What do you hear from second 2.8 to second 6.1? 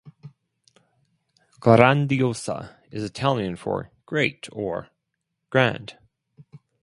is Italian for "great" or "grand".